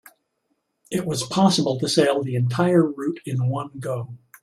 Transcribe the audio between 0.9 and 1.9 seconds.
was possible to